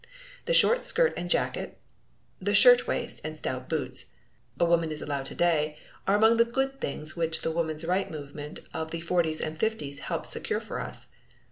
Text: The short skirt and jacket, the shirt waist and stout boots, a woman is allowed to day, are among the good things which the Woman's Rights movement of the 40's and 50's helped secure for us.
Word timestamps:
The 0.45 0.53
short 0.55 0.83
skirt 0.83 1.13
and 1.15 1.29
jacket, 1.29 1.77
the 2.41 2.55
shirt 2.55 2.87
waist 2.87 3.21
and 3.23 3.37
stout 3.37 3.69
boots, 3.69 4.15
a 4.59 4.65
woman 4.65 4.89
is 4.91 4.99
allowed 4.99 5.27
to 5.27 5.35
day, 5.35 5.77
are 6.07 6.15
among 6.15 6.37
the 6.37 6.43
good 6.45 6.81
things 6.81 7.15
which 7.15 7.43
the 7.43 7.51
Woman's 7.51 7.85
Rights 7.85 8.09
movement 8.09 8.61
of 8.73 8.89
the 8.89 9.03
40's 9.03 9.39
and 9.41 9.59
50's 9.59 9.99
helped 9.99 10.25
secure 10.25 10.59
for 10.59 10.79
us. 10.79 11.15